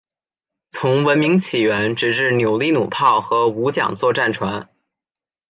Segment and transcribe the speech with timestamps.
[0.71, 4.67] 从文明起源直至扭力弩炮和五桨座战船。